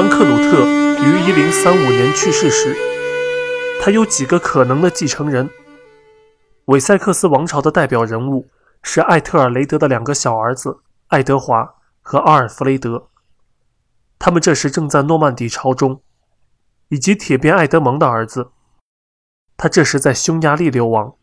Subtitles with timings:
[0.00, 2.74] 当克努特于1035年去世时，
[3.82, 5.50] 他有几个可能的继承人。
[6.64, 8.48] 韦塞克斯王朝的代表人物
[8.82, 10.78] 是艾特尔雷德的两个小儿子
[11.08, 13.10] 爱德华和阿尔弗雷德，
[14.18, 16.00] 他们这时正在诺曼底朝中，
[16.88, 18.52] 以及铁鞭爱德蒙的儿子，
[19.58, 21.14] 他这时在匈牙利流亡。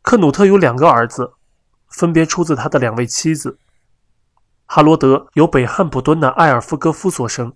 [0.00, 1.34] 克努特有两个儿子，
[1.90, 3.58] 分别出自他的两位妻子。
[4.66, 7.54] 哈罗德由北汉普敦的艾尔夫戈夫所生，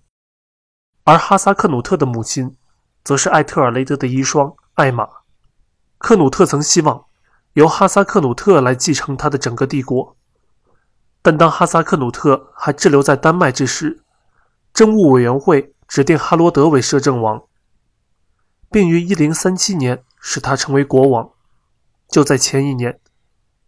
[1.03, 2.55] 而哈萨克努特的母亲
[3.03, 5.07] 则是艾特尔雷德的遗孀艾玛。
[5.97, 7.05] 克努特曾希望
[7.53, 10.15] 由哈萨克努特来继承他的整个帝国，
[11.21, 14.01] 但当哈萨克努特还滞留在丹麦之时，
[14.73, 17.43] 政务委员会指定哈罗德为摄政王，
[18.71, 21.31] 并于1037年使他成为国王。
[22.07, 23.01] 就在前一年，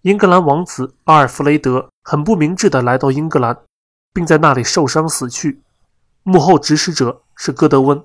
[0.01, 3.55] 英格兰王子阿尔弗雷德很不明智地来到英格兰，
[4.11, 5.61] 并在那里受伤死去。
[6.23, 8.03] 幕后指使者是戈德温。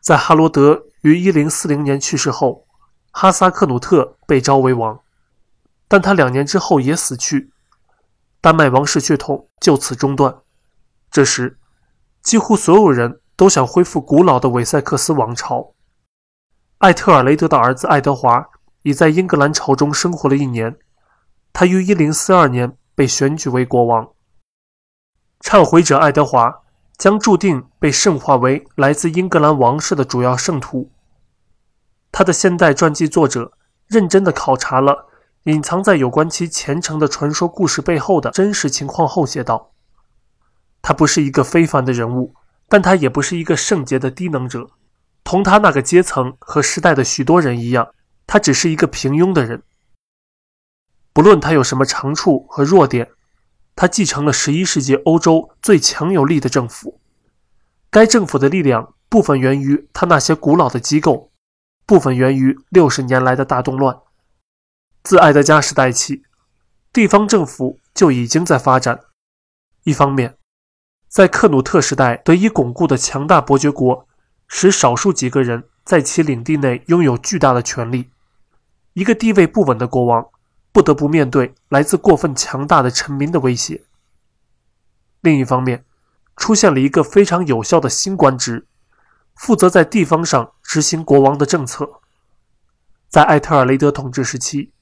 [0.00, 2.64] 在哈罗德于1040年去世后。
[3.10, 5.00] 哈萨克努特被召为王，
[5.88, 7.50] 但他两年之后也死去，
[8.42, 10.36] 丹麦王室血统就此中断。
[11.10, 11.58] 这时，
[12.22, 15.72] 几乎所有人都想恢复古老的韦塞克斯王朝。
[16.76, 18.46] 艾特尔雷德的儿子爱德华
[18.86, 20.76] 已在英格兰朝中生活了一年，
[21.52, 24.12] 他于1042年被选举为国王。
[25.40, 26.62] 忏悔者爱德华
[26.96, 30.88] 将注定被圣化为来自英格兰王室的主要圣徒。
[32.12, 33.50] 他的现代传记作者
[33.88, 35.08] 认真地考察了
[35.46, 39.72] 隐藏在有关其虔诚的传说故事背后的真实情况后写道
[40.80, 42.32] ：“他不是一个非凡的人物，
[42.68, 44.70] 但他也不是一个圣洁的低能者。
[45.24, 47.88] 同他那个阶层和时代的许多人一样，
[48.26, 49.62] 他只是一个平庸的人。
[51.12, 53.10] 不论他有什么长处和弱点，
[53.74, 57.00] 他继承了十一世纪欧洲最强有力的政府。
[57.90, 61.30] 该政府的力量部分源于他那些古老的机构。”
[61.86, 63.96] 部分源于六十年来的大动乱。
[65.04, 66.24] 自爱德加时代起，
[66.92, 69.04] 地方政府就已经在发展。
[69.84, 70.36] 一方面，
[71.08, 74.08] 在克努特时代得以巩固的强大伯爵国，
[74.48, 78.10] 使少数几个人在其领地内拥有巨大的权力。
[78.96, 80.26] 一个地位不稳的国王
[80.72, 83.82] 不得不面对来自过分强大的臣民的威胁。
[85.20, 85.84] 另一方面，
[86.34, 88.66] 出现了一个非常有效的新官职。
[89.34, 92.00] 负责在地方上执行国王的政策。
[93.06, 94.72] 在艾特尔雷德统治时期，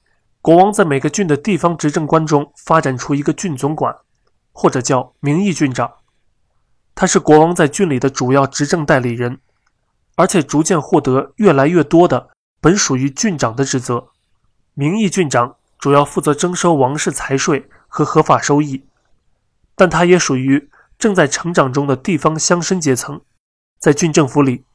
[0.41, 3.93] 国王在每个郡的地方执政官中发展出一个郡总管，
[4.53, 5.91] 或者叫名义郡长。
[6.95, 9.41] 他是国王在郡里的主要执政代理人，
[10.15, 12.29] 而且逐渐获得越来越多的
[12.59, 14.07] 本属于郡长的职责。
[14.73, 18.83] 名义郡长主要负责征收王室财税和合法收益，
[19.75, 23.21] 但他也属于正在成长中的地方乡绅阶层。
[23.79, 24.65] 在郡政府里，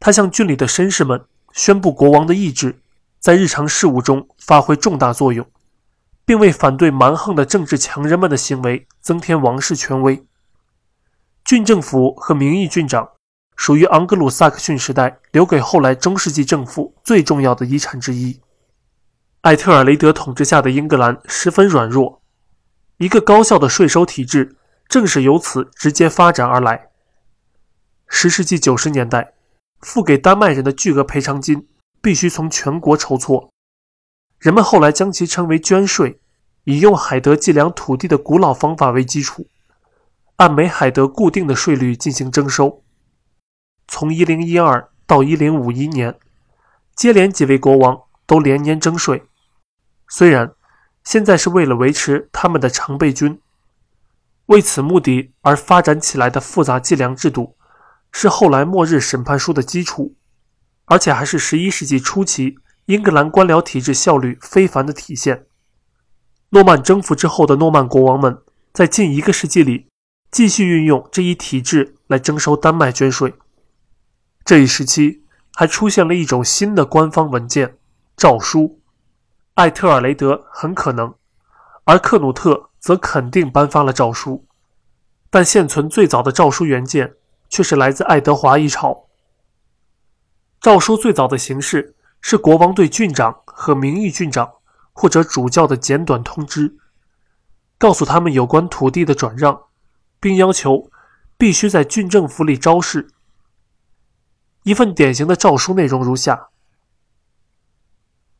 [0.00, 2.80] 他向郡里的绅士们宣布国王的意志，
[3.20, 5.46] 在日常事务中发挥重大作用，
[6.24, 10.24] 并为反对蛮横的政治强人们的行为增添王室权威。
[11.44, 13.10] 郡政府和名义郡长
[13.56, 18.40] 属于昂格鲁萨克逊时代留给后来中世纪政府最重要的遗产之一。
[19.42, 22.22] 艾特尔雷德统治下的英格兰十分软弱，
[22.98, 24.56] 一个高效的税收体制
[24.88, 26.88] 正是由此直接发展而来。
[28.08, 29.34] 十世纪九十年代，
[29.80, 31.68] 付给丹麦人的巨额赔偿金
[32.00, 33.50] 必须从全国筹措。
[34.38, 36.20] 人们后来将其称为捐税，
[36.64, 39.46] 以用海德计量土地的古老方法为基础，
[40.36, 42.83] 按每海德固定的税率进行征收。
[43.88, 46.18] 从一零一二到一零五一年，
[46.94, 49.24] 接连几位国王都连年征税。
[50.08, 50.52] 虽然
[51.02, 53.40] 现在是为了维持他们的常备军，
[54.46, 57.56] 为此目的而发展起来的复杂计量制度。
[58.16, 60.14] 是后来末日审判书的基础，
[60.84, 65.46] 而且还是十一世纪初期英格兰官僚体制效率非凡的体现。
[66.50, 68.38] 诺曼征服之后的诺曼国王们
[68.72, 69.88] 在近一个世纪里
[70.30, 73.34] 继续运用这一体制来征收丹麦捐税。
[74.44, 75.24] 这一时期
[75.54, 77.78] 还出现了一种新的官方文件——
[78.16, 78.80] 诏书。
[79.54, 81.14] 艾特尔雷德很可能，
[81.84, 84.44] 而克努特则肯定颁发了诏书，
[85.30, 87.14] 但现存最早的诏书原件。
[87.50, 89.06] 却是来自爱德华一朝。
[90.60, 94.54] 诏书最早的形式是国王对郡长和名誉郡长
[94.92, 96.76] 或者主教的简短通知，
[97.78, 99.66] 告诉他们有关土地的转让，
[100.18, 100.90] 并要求
[101.38, 103.06] 必须在郡政府里昭示。
[104.64, 106.48] 一份典型的诏书内容如下：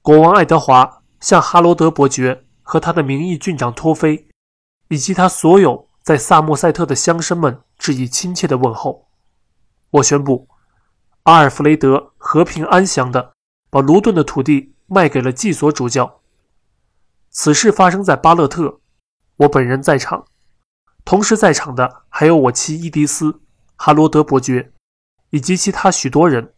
[0.03, 4.29] 国王爱德华向哈罗德伯爵和他的名义郡长托菲，
[4.89, 7.61] 以及他所有在萨默塞特的乡绅们。
[7.77, 9.09] 致以亲切的问候。
[9.91, 10.49] 我宣布，
[11.25, 13.35] 阿尔弗雷德和平安详地
[13.69, 16.21] 把卢顿的土地卖给了祭所主教。
[17.29, 18.81] 此事发生在巴勒特，
[19.37, 20.25] 我本人在场，
[21.05, 23.43] 同时在场的还有我妻伊迪丝、
[23.77, 24.73] 哈罗德伯爵
[25.35, 26.55] 以及其他许多人。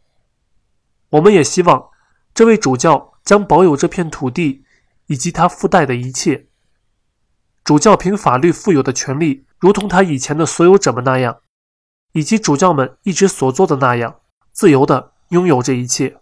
[1.08, 1.88] 我们也希望
[2.34, 4.66] 这位主教将保有这片土地
[5.06, 6.48] 以及他附带的一切。
[7.64, 11.40] 主教凭法律赋有的权利，如同他以前的所有者们那样，
[12.12, 14.20] 以及主教们一直所做的那样，
[14.52, 16.18] 自由地拥有这一切。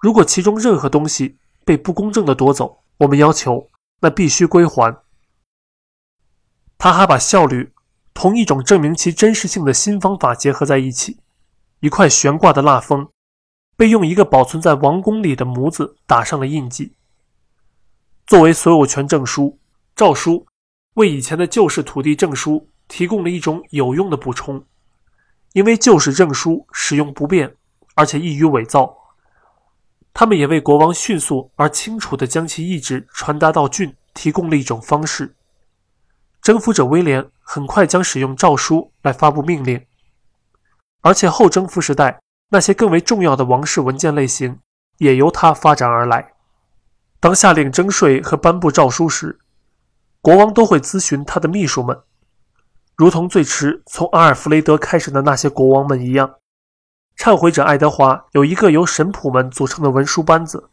[0.00, 3.68] 如果其中任何东西被不公正地夺走，我们要求
[4.00, 5.04] 那必须归还。
[6.76, 7.72] 他还把效率
[8.12, 11.20] 同一种证明其真实性的新方法结合在一起：
[11.84, 13.06] 一块悬挂的蜡封，
[13.76, 16.94] 被用一个保存在王宫里的模子打上了印记，
[18.26, 19.58] 作为所有权证书。
[19.94, 20.46] 诏书
[20.94, 24.64] 为以前的旧式土地证书提供了一种有用的补充，
[25.52, 27.54] 因为旧式证书使用不便，
[27.94, 28.96] 而且易于伪造。
[30.14, 35.36] 他们也为国王迅速而清楚地将其意志传达到郡提供了一种方式。
[36.40, 39.84] 征服者威廉很快将使用诏书来发布命令，
[41.04, 42.18] 而且后征服时代
[42.48, 44.58] 那些更为重要的王室文件类型
[44.96, 46.32] 也由他发展而来。
[47.20, 49.38] 当下令征税和颁布诏书时，
[50.22, 52.00] 国王都会咨询他的秘书们，
[52.96, 56.36] 如同最迟从阿尔弗雷德开始的那些国王们一样。
[57.18, 60.70] 忏悔者爱德华有一个由神仆们组成的文书班子，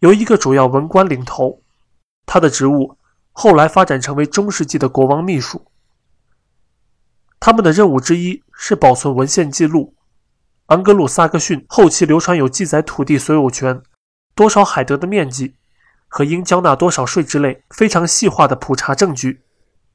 [0.00, 1.62] 由一个主要文官领头。
[2.26, 2.98] 他的职务
[3.32, 5.64] 后来发展成为中世纪的国王秘书。
[7.40, 9.94] 他们的任务之一是保存文献记录。
[10.66, 13.82] 安格鲁萨克逊后期流传有记载土地所有权、
[14.34, 15.54] 多少海德的面积。
[16.10, 19.42] 和应交纳多少税之类非常细化的普查证据。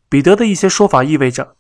[0.07, 1.56] 彼得的一些说法意味着，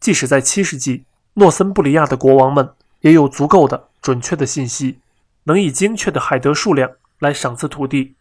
[0.00, 1.04] 即使在七世纪，
[1.34, 5.00] 诺森布里亚的国王们也有足够的准确的信息，
[5.44, 8.16] 能以精确的海德数量来赏赐土地。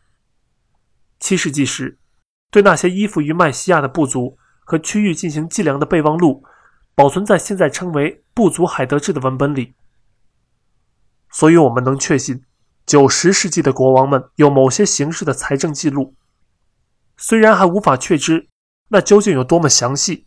[1.21, 1.97] 七世纪时，
[2.51, 6.43] 对那些依附于麦西亚的部族和区域进行计量的备忘录，
[6.95, 9.73] 保存在现在称为部族海德制的文本里。
[11.29, 12.43] 所以，我们能确信。
[12.85, 16.15] 九十世纪的国王们有某些形式的财政记录，
[17.15, 18.49] 虽然还无法确知
[18.89, 20.25] 那究竟有多么详细。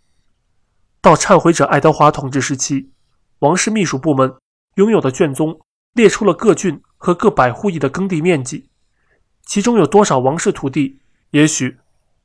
[1.02, 2.92] 到忏悔者爱德华统治时期，
[3.40, 4.36] 王室秘书部门
[4.76, 5.60] 拥有的卷宗
[5.92, 8.70] 列出了各郡和各百户邑的耕地面积，
[9.44, 11.00] 其中有多少王室土地，
[11.30, 11.76] 也许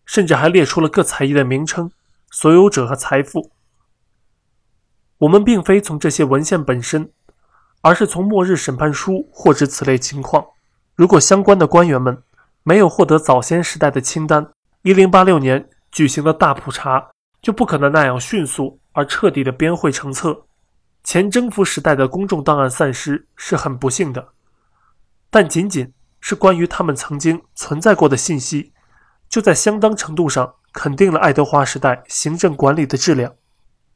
[0.05, 1.91] 甚至还列出了各财邑的名称、
[2.31, 3.51] 所有者和财富。
[5.19, 7.11] 我们并非从这些文献本身。
[7.81, 10.45] 而是从末日审判书获知此类情况。
[10.95, 12.21] 如果相关的官员们
[12.63, 14.45] 没有获得早先时代的清单
[14.83, 17.11] ，1086年举行的大普查
[17.41, 20.45] 就不可能那样迅速而彻底的编汇成册。
[21.05, 24.27] 前征服时代的公众档案散失是很不幸的，
[25.29, 28.73] 但仅仅是关于他们曾经存在过的信息，
[29.29, 33.33] 就在相当程度上肯定了爱德华时代行政管理的质量。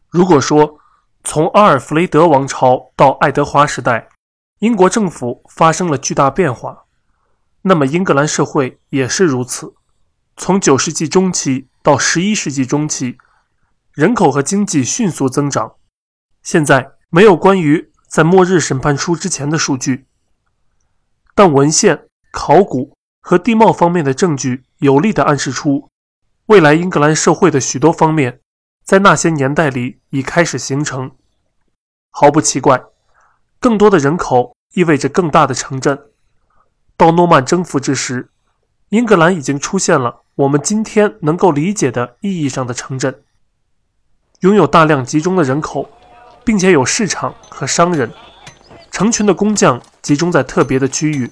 [0.09, 0.79] 如果说，
[1.23, 4.09] 从阿尔弗雷德王朝到爱德华时代，
[4.59, 6.85] 英国政府发生了巨大变化。
[7.61, 9.73] 那么，英格兰社会也是如此。
[10.35, 13.17] 从九世纪中期到十一世纪中期，
[13.93, 15.75] 人口和经济迅速增长。
[16.41, 20.07] 现在没有关于在末日审判书之前的数据，
[21.33, 25.87] 但文献、考古和地貌方面的证据有力地暗示出，
[26.47, 28.41] 未来英格兰社会的许多方面。
[28.83, 31.11] 在那些年代里已开始形成，
[32.11, 32.83] 毫不奇怪。
[33.57, 36.09] 更多的人口意味着更大的城镇。
[36.97, 38.29] 到诺曼征服之时，
[38.89, 43.23] 英格兰已经出现了我们今天能够理解的意义上的城镇，
[44.41, 45.89] 拥有大量集中的人口，
[46.43, 48.11] 并且有市场和商人，
[48.91, 51.31] 成群的工匠集中在特别的区域，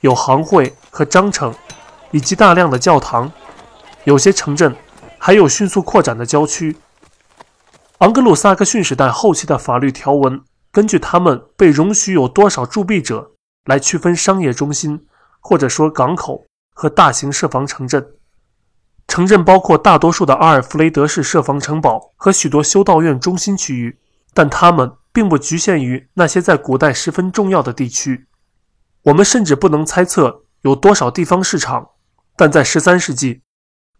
[0.00, 1.54] 有行会和章程，
[2.10, 3.30] 以及大量的教堂。
[4.02, 4.74] 有些城镇。
[5.26, 6.76] 还有迅速扩展的郊区。
[8.00, 10.38] 昂格鲁萨克逊时代后期的法律条文，
[10.70, 13.32] 根据他们被容许有多少铸币者
[13.64, 15.06] 来区分商业中心，
[15.40, 18.06] 或者说港口和大型设防城镇。
[19.08, 23.98] 城镇包括大多数的阿尔弗雷德式设防城堡和许多修道院中心区域，
[24.34, 28.26] 但它们并不局限于那些在古代十分重要的地区。
[29.04, 31.92] 我们甚至不能猜测有多少地方市场，
[32.36, 33.40] 但在十三世纪。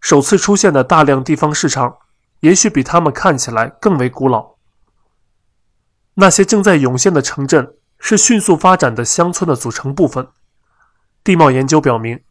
[0.04, 1.96] 首次出现的大量地方市场，
[2.40, 4.56] 也许比他们看起来更为古老。
[6.16, 10.28] 那些正在涌现的城镇是迅速发展的乡村的组成部分。
[11.24, 12.22] 地貌研究表明，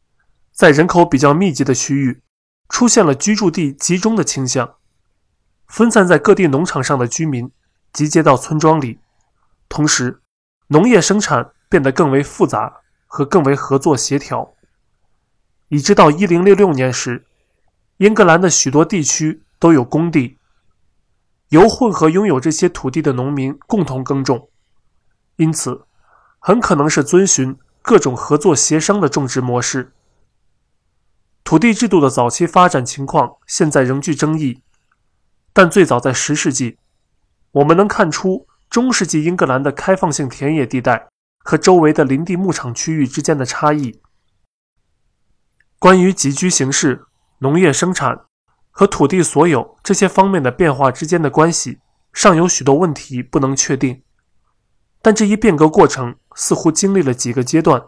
[0.51, 2.21] 在人口比较密集的区域，
[2.69, 4.75] 出现了居住地集中的倾向。
[5.65, 7.51] 分散在各地农场上的居民
[7.91, 8.99] 集结到村庄里，
[9.67, 10.21] 同时，
[10.67, 14.53] 农业生产变得更为复杂和更为合作协调，
[15.69, 17.25] 以直到1066年时，
[18.03, 20.37] 英格兰的许多地区都有工地，
[21.47, 24.49] 由混合拥有这些土地的农民共同耕种，
[25.37, 25.85] 因此，
[26.37, 29.93] 很可能是遵循各种合作协商的种植模式。
[31.45, 34.61] 土地制度的早期发展情况现在仍具争议。
[35.53, 36.77] 但最早在十世纪，
[37.51, 41.07] 我们能看出中世纪英格兰的开放性田野地带
[41.45, 44.01] 和周围的林地牧场区域之间的差异。
[45.79, 47.05] 关于集居形式、
[47.43, 48.25] 农业生产
[48.71, 51.79] 和土地所有这些方面的变化之间的关系，
[52.13, 54.01] 尚有许多问题不能确定。
[55.01, 57.83] 但这一变革过程似乎经历了几个阶段，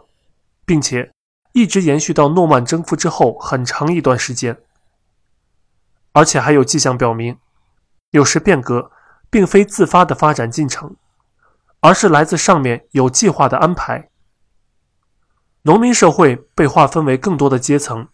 [0.66, 1.10] 并且
[1.54, 4.58] 一直延续到诺曼征服之后很长一段时间，
[6.12, 7.38] 而且还有迹象表明。
[8.10, 8.90] 有时变革
[9.30, 10.96] 并非自发的发展进程，
[11.80, 14.10] 而是来自上面有计划的安排。
[15.62, 18.08] 农民社会被划分为更多的阶层，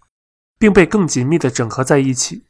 [0.62, 2.45] 并被更紧密地整合在一起，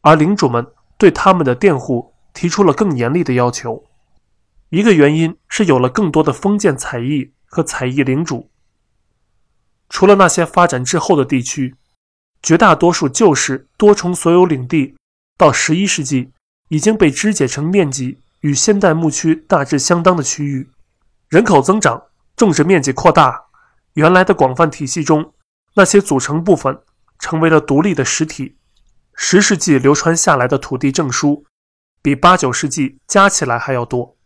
[0.00, 0.66] 而领主们
[0.98, 3.84] 对他们的佃户提出了更严厉的要求。
[4.70, 8.50] 一个原因是有了更多的封建采邑和采邑领主。
[9.88, 11.76] 除了那些发展滞后的地区，
[12.42, 14.96] 绝大多数旧式多重所有领地
[15.38, 16.32] 到十一世纪。
[16.70, 20.68] 已经被肢解成面积与现代牧区大致相当的区域，
[21.28, 22.00] 人口增长，
[22.34, 23.44] 种植面积扩大，
[23.94, 25.32] 原来的广泛体系中
[25.74, 26.80] 那些组成部分
[27.20, 28.56] 成为了独立的实体。
[29.14, 31.44] 十世纪流传下来的土地证书
[32.02, 34.16] 比八九世纪加起来还要多，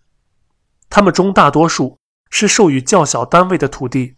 [0.88, 1.98] 他们中大多数
[2.30, 4.16] 是授予较小单位的土地，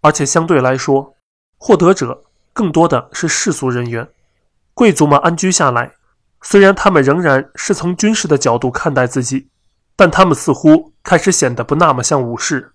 [0.00, 1.14] 而且相对来说，
[1.58, 4.08] 获得者更多的是世俗人员，
[4.72, 5.92] 贵族们安居下来。
[6.40, 9.50] 虽然他们仍然是从军事的角度看待自己，
[9.94, 12.72] 但他们似乎开始显得不那么像武士，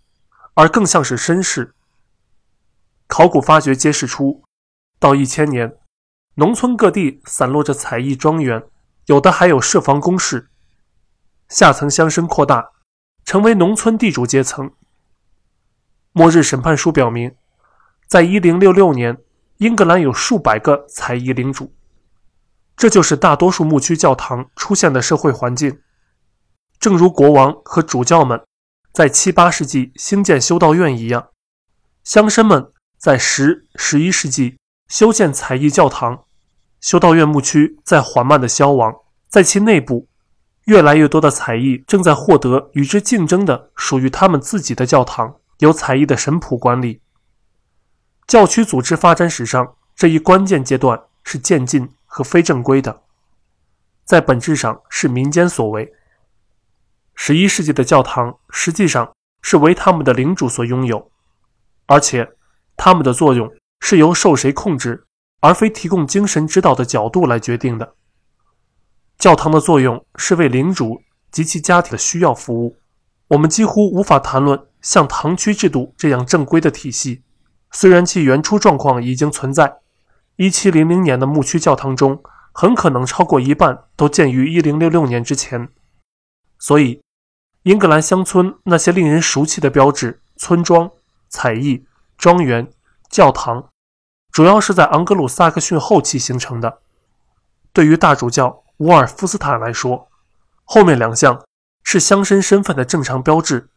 [0.53, 1.73] 而更像是绅士。
[3.07, 4.43] 考古发掘揭示出，
[4.99, 5.77] 到一千年，
[6.35, 8.63] 农村各地散落着采邑庄园，
[9.05, 10.49] 有的还有设防工事。
[11.49, 12.71] 下层乡绅扩大，
[13.23, 14.71] 成为农村地主阶层。
[16.13, 17.35] 末日审判书表明，
[18.07, 19.17] 在一零六六年，
[19.57, 21.75] 英格兰有数百个采邑领主。
[22.75, 25.79] 这就是大多数牧区教堂出现的社会环境，
[26.79, 28.43] 正如国王和主教们
[28.91, 31.29] 在七八世纪兴建修道院一样，
[32.03, 36.25] 乡绅们在十、十一世纪修建彩艺教堂，
[36.79, 38.95] 修道院牧区在缓慢的消亡，
[39.27, 40.07] 在其内部，
[40.65, 47.01] 越来越多的彩艺正在获得与之竞争的属于他们自己的教堂，由彩艺的神仆管理。
[48.25, 51.89] 教区组织发展史上这一关键阶段是渐进。
[52.09, 53.03] 和非正规的，
[54.03, 55.93] 在本质上是民间所为。
[57.13, 61.11] 十一世纪的教堂实际上是为他们的领主所拥有，
[61.85, 62.31] 而且
[62.77, 65.05] 他们的作用是由受谁控制，
[65.39, 67.95] 而非提供精神指导的角度来决定的。
[69.17, 72.77] 教堂的作用是为领主及其家庭的需要服务。
[73.29, 77.23] 我们几乎无法谈论像堂区制度这样正规的体系，
[77.71, 79.79] 虽然其原初状况已经存在。
[80.37, 82.21] 一七零零年的牧区教堂中，
[82.53, 85.69] 很可能超过一半都建于一零六六年之前。
[86.59, 87.01] 所以，
[87.63, 90.91] 英格兰乡村那些令人熟悉的标志——村庄、
[91.27, 91.85] 彩艺、
[92.17, 92.69] 庄园、
[93.09, 93.69] 教堂，
[94.31, 96.81] 主要是在昂格鲁萨克逊后期形成的。
[97.73, 100.09] 对于大主教沃尔夫斯坦来说，
[100.63, 101.45] 后面两项
[101.83, 103.69] 是乡绅身份的正常标志。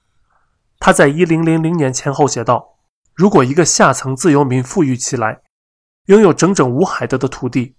[0.78, 2.78] 他在一零零零年前后写道
[3.14, 5.42] ：“如果一个下层自由民富裕起来，”
[6.06, 7.76] 拥有整整五海德的土地，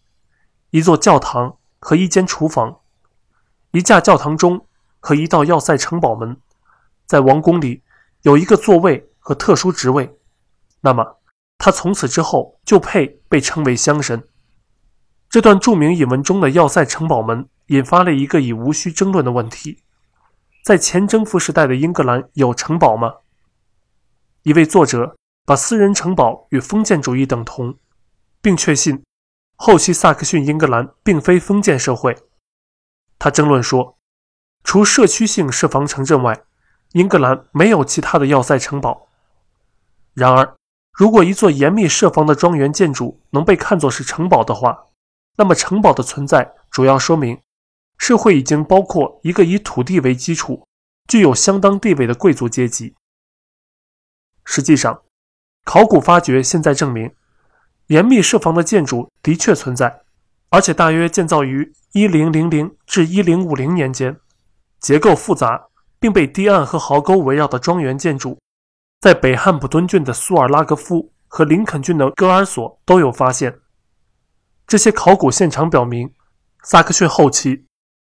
[0.70, 2.80] 一座教堂和一间厨房，
[3.72, 4.68] 一架教堂钟
[5.00, 6.40] 和一道要塞城堡门，
[7.06, 7.84] 在王宫里
[8.22, 10.18] 有一个座位和特殊职位，
[10.82, 11.18] 那么
[11.64, 14.24] 他从此之后就配被称为乡绅。
[15.30, 19.84] 这段著名引文中的要塞城堡门引发了一个已无需争论的问题：
[20.66, 23.18] 在前征服时代的英格兰有城堡吗？
[24.42, 25.16] 一位作者
[25.46, 27.78] 把私人城堡与封建主义等同。
[28.42, 29.04] 并确信，
[29.56, 32.18] 后期萨克逊英格兰并非封建社会。
[33.20, 34.00] 他争论说，
[34.64, 36.42] 除社区性设防城镇外，
[36.94, 39.08] 英格兰没有其他的要塞城堡。
[40.16, 40.56] 然而，
[40.94, 44.88] 如果一座严密设防的庄园建筑能被看作是城堡的话，
[45.38, 47.42] 那么城堡的存在主要说明
[47.98, 50.68] 社会已经包括一个以土地为基础、
[51.08, 52.96] 具有相当地位的贵族阶级。
[54.44, 55.02] 实际上，
[55.64, 57.14] 考古发掘现在证明。
[57.88, 60.04] 严密设防的建筑的确存在，
[60.50, 64.18] 而且大约建造于1000至1050年间，
[64.80, 65.68] 结构复杂，
[66.00, 68.40] 并被堤岸和壕沟围绕的庄园建筑，
[69.02, 73.60] 在北汉普敦郡的苏尔拉格夫和林肯郡的戈尔索都有发现。
[74.68, 76.14] 这些考古现场表明，
[76.64, 77.66] 萨克逊后期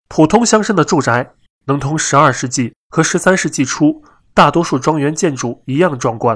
[0.08, 1.34] 普通乡绅的住宅
[1.66, 4.04] 能同12世纪和13世纪初
[4.34, 6.36] 大多数庄园建筑一样壮观。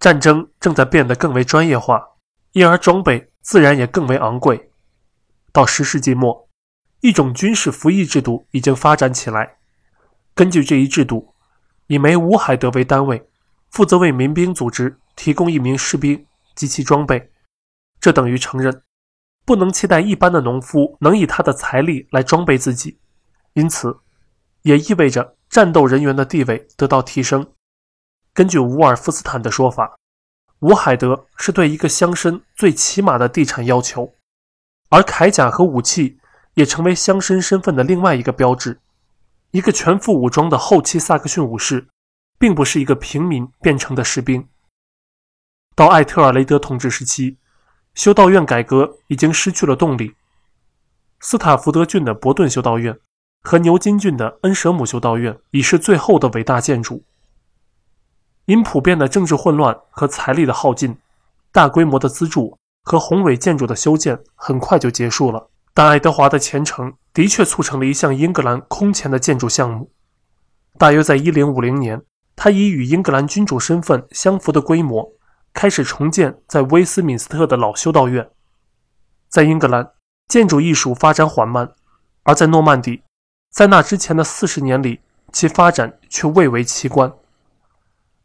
[0.00, 2.02] 战争正在变得更为专业化，
[2.52, 3.30] 因而装备。
[3.40, 4.72] 自然也更为昂贵。
[5.54, 6.50] 到十世纪末，
[7.00, 9.56] 一种军事服役制度已经发展起来。
[10.34, 11.34] 根据这一制度，
[11.88, 13.28] 以每五海德为单位，
[13.70, 17.30] 负责为民兵组织提供一名士兵及其装备。
[18.00, 18.82] 这等于承认，
[19.44, 22.98] 不能期待一般的农夫能以他的财力来装备自己。
[23.54, 23.98] 因此，
[24.62, 27.54] 也意味着战斗人员的地位得到提升。
[28.32, 29.98] 根据伍尔夫斯坦的说法。
[30.62, 34.12] 伍海德是对一个乡绅最起码的地产要求，
[34.88, 36.18] 而铠甲和武器
[36.54, 38.80] 也成为乡绅身份的另外一个标志。
[39.50, 41.88] 一个全副武装的后期萨克逊武士，
[42.38, 44.46] 并不是一个平民变成的士兵。
[45.74, 47.38] 到艾特尔雷德统治时期，
[47.94, 50.14] 修道院改革已经失去了动力。
[51.20, 52.98] 斯塔福德郡的伯顿修道院
[53.42, 57.02] 和牛津郡的恩舍姆修道院已是最后的伟大建筑。
[58.44, 60.96] 因普遍的政治混乱和财力的耗尽，
[61.52, 65.48] 大规模的资助和宏伟建筑的修建很快就结束了。
[65.72, 69.90] 但爱德华的前程的确促成了一项英格兰空前的建筑项目。
[70.78, 72.00] 大约在1050年，
[72.36, 75.10] 他以与英格兰君主身份相符的规模
[75.52, 78.30] 开始重建在威斯敏斯特的老修道院。
[79.28, 79.90] 在英格兰，
[80.28, 81.72] 建筑艺术发展缓慢，
[82.22, 83.02] 而在诺曼底，
[83.50, 85.00] 在那之前的四十年里，
[85.32, 87.12] 其发展却蔚为奇观。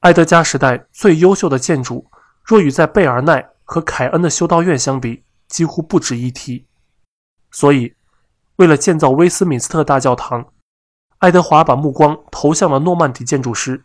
[0.02, 2.06] 埃德加时代最优秀的建筑，
[2.44, 6.68] 若与在贝尔奈和凯恩的修道院相比，几乎不值一提。
[7.50, 7.96] 所以，
[8.58, 10.46] 为了建造威斯敏斯特大教堂，
[11.18, 13.84] 爱德华把目光投向了诺曼底建筑师。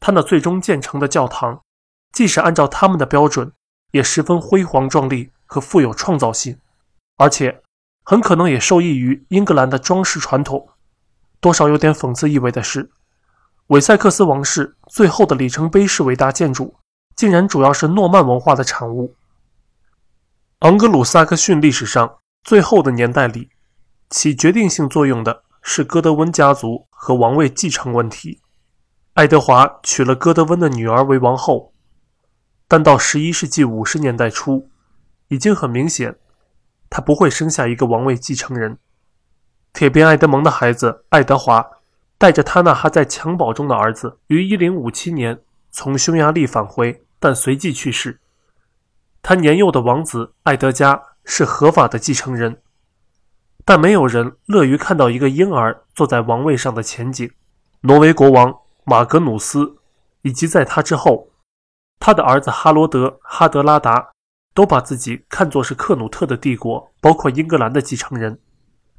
[0.00, 1.62] 他那最终建成的教堂，
[2.12, 3.52] 即使按照他们的标准，
[3.92, 6.58] 也十分辉煌壮丽和富有创造性，
[7.16, 7.62] 而且
[8.04, 10.68] 很可能也受益于英格兰的装饰传统。
[11.40, 12.90] 多少有点讽刺意味的是。
[13.68, 16.74] 韦塞克斯王室最后的里程碑式伟大建筑，
[17.16, 19.14] 竟然主要是诺曼文化的产物。
[20.58, 23.48] 昂格鲁萨克逊历史上最后的年代里，
[24.10, 28.40] 起决定性作用的是哥德温家族和王位继承问题。
[29.14, 31.72] 爱德华娶了哥德温的女儿为王后，
[32.66, 34.70] 但到十一世纪五十年代初，
[35.28, 36.16] 已经很明显，
[36.90, 38.78] 他不会生下一个王位继承人。
[39.72, 41.64] 铁鞭爱德蒙的孩子爱德华。
[42.16, 48.20] 带着他那还在襁褓中的儿子，于1057年从匈牙利返回，但随即去世。
[49.20, 52.62] 他年幼的王子爱德加是合法的继承人，
[53.64, 57.30] 但没有人乐于看到一个婴儿坐在王位上的前景。
[57.80, 59.76] 挪威国王马格努斯
[60.22, 61.28] 以及在他之后，
[61.98, 64.10] 他的儿子哈罗德、哈德拉达
[64.54, 68.38] 都把自己看作是克努特的帝国，包括英格兰的继承人。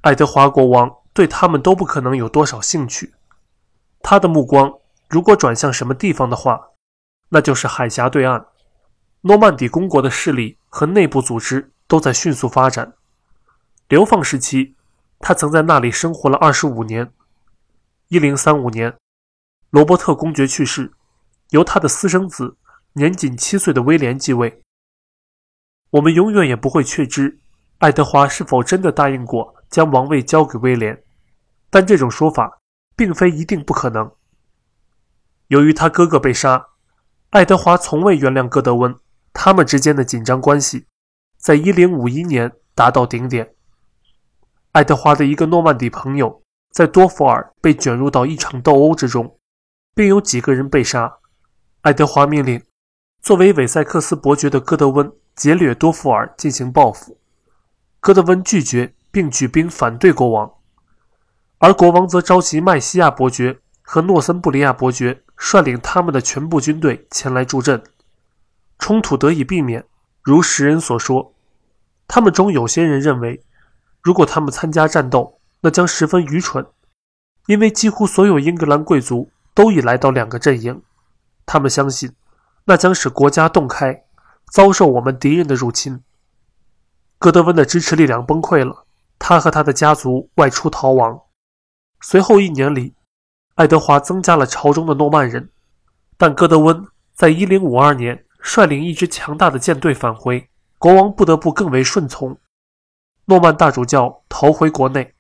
[0.02, 0.92] 爱德华国王。
[1.16, 3.14] 对他们都不可能有多少兴趣。
[4.02, 4.70] 他的目光
[5.08, 6.60] 如果转向什么地方的话，
[7.30, 8.48] 那就是海峡对岸。
[9.22, 12.96] 诺曼底公国的势力和内部组织都在迅速发展。
[13.88, 14.74] 流放时期，
[15.20, 17.14] 他曾在那里生活了二十五年。
[18.08, 18.98] 一零三五年，
[19.70, 20.92] 罗伯特公爵去世，
[21.52, 22.58] 由他的私生子
[22.94, 24.64] 年仅七岁的威廉继位。
[25.92, 27.40] 我们永远也不会确知
[27.78, 31.04] 爱德华是否真的答应过将王位交给威廉。
[31.70, 32.60] 但这种说法
[32.96, 34.12] 并非一定不可能。
[35.50, 36.70] 由于他哥哥被杀，
[37.30, 38.98] 爱德华从未原谅戈德温，
[39.32, 40.88] 他们之间的紧张关系
[41.38, 43.54] 在1051年达到顶点。
[44.76, 49.40] 爱德华的一个诺曼底朋友在多弗尔被卷入到一场斗殴之中，
[49.94, 51.20] 并有几个人被杀。
[51.84, 52.62] 爱德华命令
[53.22, 57.18] 作为韦塞克斯伯爵的戈德温劫掠多弗尔进行报复，
[58.02, 60.52] 戈德温拒绝并举兵反对国王。
[61.60, 67.82] 而国王则召集麦西亚伯爵和诺森布里亚伯爵，率领他们的全部军队前来助阵，
[68.78, 69.86] 冲突得以避免。
[70.22, 71.34] 如时人所说，
[72.10, 73.42] 他们中有些人认为，
[74.06, 76.64] 如果他们参加战斗，那将十分愚蠢，
[77.48, 80.80] 因为几乎所有英格兰贵族都已来到两个阵营。
[81.44, 82.14] 他们相信，
[82.66, 84.04] 那将使国家洞开，
[84.54, 86.04] 遭受我们敌人的入侵。
[87.18, 88.86] 戈德温的支持力量崩溃了，
[89.18, 91.20] 他和他的家族外出逃亡。
[92.02, 92.94] 随后一年里，
[93.56, 95.50] 爱德华增加了朝中的诺曼人，
[96.16, 102.38] 但戈德温在1052年率领一支强大的舰队返回，国王不得不更为顺从。
[103.26, 105.14] 诺曼大主教逃回国内，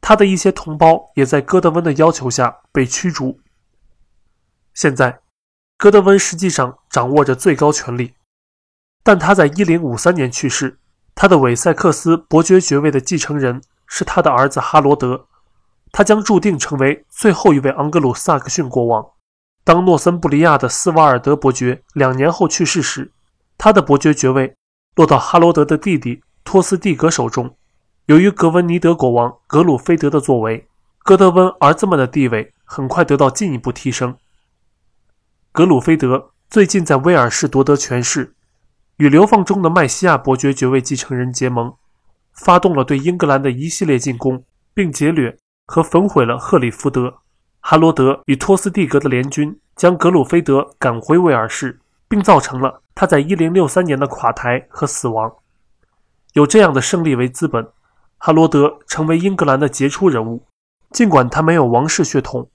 [0.00, 3.40] 他的一些同胞也在戈德温的要求下被驱逐。
[4.74, 5.20] 现在，
[5.76, 8.14] 戈德温实际上掌握着最高权力，
[9.02, 10.78] 但他在1053年去世。
[11.14, 15.26] 他的韦塞克斯伯爵爵位的继承人是他的儿子哈罗德，
[15.92, 19.06] 他将注定成为最后一位盎格鲁撒克逊国王。
[19.62, 23.12] 当诺森布利亚的斯瓦尔德伯爵两年后去世时，
[23.58, 24.56] 他的伯爵爵位
[24.94, 27.54] 落到哈罗德的弟弟托斯蒂格手中。
[28.06, 30.66] 由于格温尼德国王格鲁菲德的作为，
[31.04, 34.16] 戈德温儿子们的地位很快得到进一步提升。
[35.52, 38.34] 格鲁菲德最近在威尔士夺得权势，
[38.96, 41.74] 与流放中的麦西亚伯爵爵位继承人结盟，
[42.32, 47.18] 发动了对英格兰的一系列进攻，并劫掠和焚毁了赫里福德。
[47.60, 51.78] 哈罗德与托斯蒂格的联军将格鲁菲德赶回威尔士，
[52.08, 55.32] 并造成了他在1063年的垮台和死亡。
[56.32, 57.66] 有这样的胜利为资本，
[58.18, 60.46] 哈罗德成为英格兰的杰出人物，
[60.90, 62.50] 尽管他没有王室血统。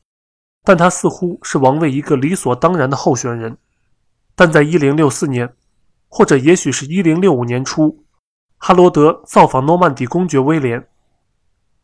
[0.64, 3.58] 但他似乎是王位一个理所当然的候选人。
[4.36, 5.56] 但在1064年，
[6.10, 8.04] 或者也许是1065年初，
[8.58, 10.90] 哈罗德造访诺曼底公爵威廉。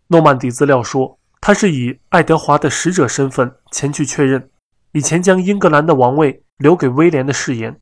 [0.07, 4.49] 诺曼底资料说，他是以爱德华的使者身份前去确认
[4.91, 7.79] 以前将英格兰的王位留给威廉的誓言。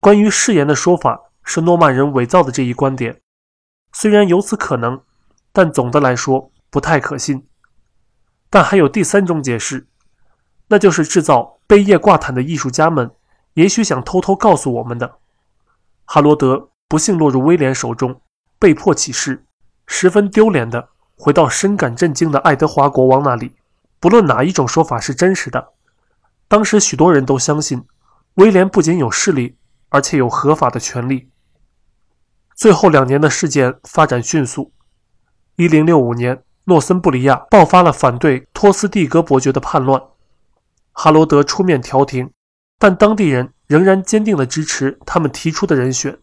[0.00, 3.20] 关于誓言的说法是诺曼人伪造的这一观点，
[3.92, 5.02] 虽然有此可能，
[5.52, 7.46] 但总的来说不太可信。
[8.48, 9.88] 但还有第三种解释，
[10.68, 13.10] 那就是制造贝叶挂毯的艺术家们
[13.54, 15.18] 也许想偷偷告诉我们的：
[16.04, 18.20] 哈罗德不幸落入威廉手中，
[18.58, 19.46] 被迫起誓，
[19.86, 23.56] 十分丢脸的回到深感震惊的爱德华国王那里。
[23.98, 25.72] 不论哪一种说法是真实的，
[26.46, 27.84] 当时许多人都相信
[28.34, 29.56] 威廉不仅有势力，
[29.88, 31.30] 而且有合法的权利。
[32.62, 34.72] 最后两年的事件发展迅速，
[35.56, 36.44] 一零六五年。
[36.66, 40.00] 诺森布里亚爆发了反对托斯蒂格伯爵的叛乱，
[40.92, 42.30] 哈罗德出面调停，
[42.78, 46.20] 但当地人仍然坚定地支持他们提出的人选。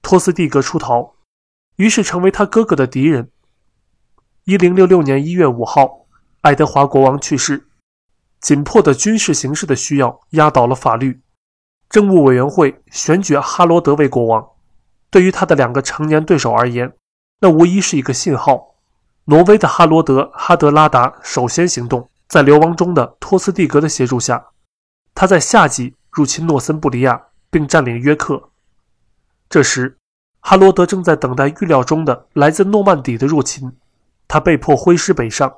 [0.00, 1.16] 托斯蒂格出逃，
[1.76, 3.30] 于是成为他哥哥的敌人。
[4.44, 6.06] 一零六六年一月五号，
[6.40, 7.68] 爱德华国王去世，
[8.40, 11.20] 紧迫的军事形势的需要压倒了法律。
[11.90, 14.42] 政务委员会选举哈罗德为国王，
[15.16, 16.92] 对于他的两个成年对手而言，
[17.40, 18.74] 那无疑是一个信号。
[19.24, 24.48] 挪威的哈罗德·哈德拉达首先行动，在流亡中的托斯蒂格的协助下，
[25.14, 28.50] 他在夏季入侵诺森布里亚，并占领约克。
[29.48, 29.96] 这时，
[30.40, 33.72] 哈罗德正在等待预料中的来自诺曼底的入侵，
[34.28, 35.50] 他被迫挥师北上。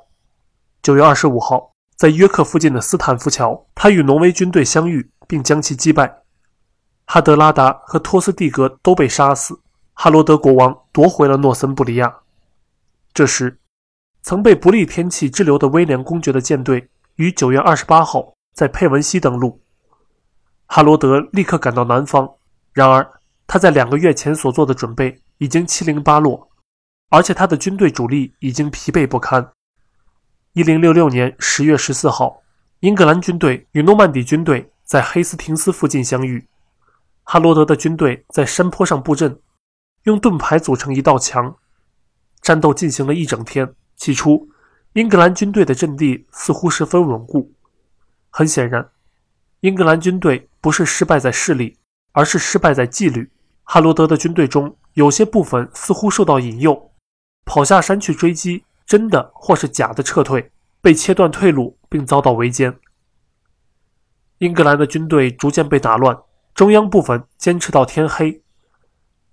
[0.81, 6.18] 九月二十五号，在约克附近的斯坦福桥，他与挪威军队相遇，并将其击败。
[7.11, 9.59] 哈德拉达和托斯蒂格都被杀死，
[9.93, 12.17] 哈罗德国王夺回了诺森布里亚。
[13.15, 13.57] 这时，
[14.21, 19.59] 曾被不利天气滞留的威廉公爵的舰队于九月二十八号在佩文西登陆。
[20.67, 22.29] 哈罗德立刻赶到南方，
[22.73, 23.11] 然而
[23.47, 26.47] 他在两个月前所做的准备已经七零八落，
[27.09, 29.51] 而且他的军队主力已经疲惫不堪。
[30.53, 32.43] 一零六六年十月十四号，
[32.81, 36.47] 英格兰军队与诺曼底军队在黑斯廷斯附近相遇。
[37.31, 39.39] 哈罗德的军队在山坡上布阵，
[40.05, 41.55] 用盾牌组成一道墙。
[42.41, 43.75] 战斗进行了一整天。
[43.95, 44.49] 起初，
[44.93, 47.53] 英格兰军队的阵地似乎十分稳固。
[48.31, 48.89] 很显然，
[49.59, 51.77] 英格兰军队不是失败在势力，
[52.13, 53.29] 而是失败在纪律。
[53.61, 56.91] 哈罗德的军队中有些部分似乎受到引诱，
[57.45, 62.75] 跑下山去追击真的或是假的撤退，被切断退路并遭到围歼。
[64.39, 66.17] 英格兰的军队逐渐被打乱，
[66.59, 68.43] 中央部分坚持到天黑。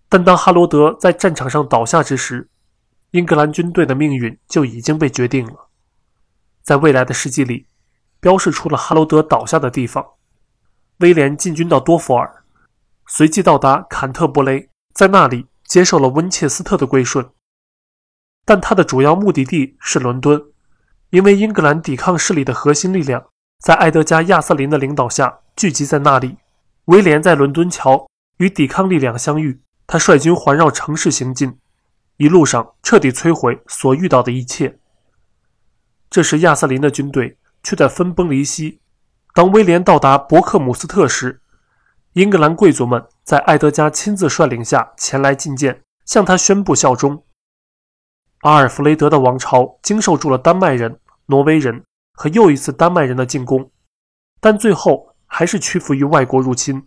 [0.08, 2.48] 但当哈罗德在战场上倒下之时，
[3.10, 5.68] 英格兰军队的命运就已经被决定了。
[6.62, 7.66] 在未来的世纪里，
[8.20, 10.06] 标示出了哈罗德倒下的地方。
[10.98, 12.44] 威廉进军到多佛尔，
[13.08, 17.28] 随即到达坎特伯雷，在那里接受了温切斯特的归顺。
[18.44, 20.40] 但他的主要目的地是伦敦，
[21.10, 23.26] 因为英格兰抵抗势力的核心力量
[23.58, 26.36] 在埃德加·亚瑟林的领导下聚集在那里。
[26.87, 31.59] 威廉在伦敦桥与抵抗力量相遇，他率军环绕城市行进。
[32.16, 34.79] 一路上彻底摧毁所遇到的一切。
[36.09, 38.81] 这时，亚瑟林的军队却在分崩离析。
[39.35, 41.42] 当威廉到达伯克姆斯特时，
[42.14, 47.22] 英格兰贵族们在埃德加亲自率领下前来觐见，向他宣布效忠。
[48.42, 53.70] 阿尔弗雷德的王朝经受住了丹麦人、挪威人和又一次丹麦人的进攻，
[54.40, 56.86] 但最后还是屈服于外国入侵。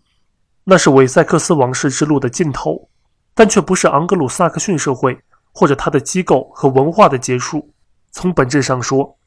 [0.63, 2.89] 那是韦塞克斯王室之路的尽头。
[3.35, 5.17] 但却不是昂格鲁萨克逊社会
[5.53, 7.73] 或者它的机构和文化的结束。
[8.11, 9.17] 从本质上说，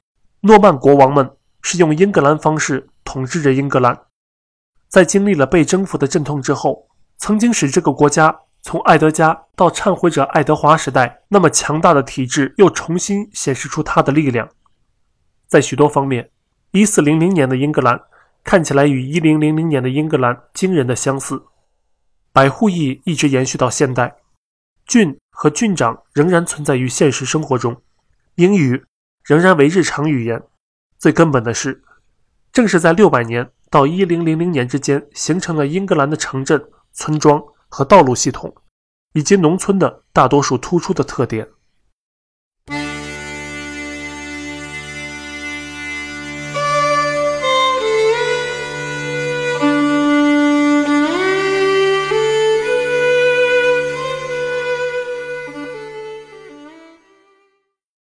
[0.40, 1.30] 诺曼国王们
[1.62, 3.98] 是用英格兰方式统治着英格兰，
[4.90, 14.46] 在经历了被征服的阵痛之后，曾经使这个国家从爱德加到忏悔者爱德华时代那么强大的体制又重新显示出它的力量。
[15.48, 16.28] 在许多方面，
[16.72, 17.98] 一四零零年的英格兰
[18.44, 21.42] 看起来与一零零零年的英格兰惊人的相似。
[22.32, 24.16] 百户邑一直延续到现代，
[24.86, 27.80] 郡和郡长仍然存在于现实生活中。
[28.36, 28.84] 英语
[29.22, 30.42] 仍然为日常语言。
[30.98, 31.82] 最根本的是，
[32.52, 38.54] 正是在六百年到一零零零年之间，形成了英格兰的城镇、村庄和道路系统，
[39.12, 41.48] 以及农村的大多数突出的特点。